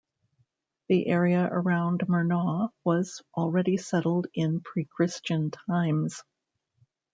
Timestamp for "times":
5.51-6.23